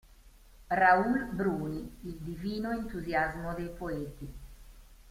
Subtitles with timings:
[0.69, 4.33] Raoul Bruni, "Il divino entusiasmo dei poeti.